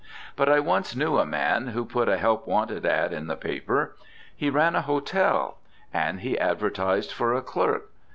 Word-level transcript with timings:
But 0.35 0.49
I 0.49 0.59
once 0.59 0.95
knew 0.95 1.19
a 1.19 1.27
man 1.27 1.67
who 1.67 1.85
put 1.85 2.09
a 2.09 2.17
help 2.17 2.47
wanted 2.47 2.87
"ad" 2.87 3.13
in 3.13 3.27
the 3.27 3.35
paper. 3.35 3.95
He 4.35 4.49
ran 4.49 4.75
a 4.75 4.81
hotel, 4.81 5.59
and 5.93 6.21
he 6.21 6.39
advertised 6.39 7.11
for 7.11 7.35
a 7.35 7.43
clerk. 7.43 7.91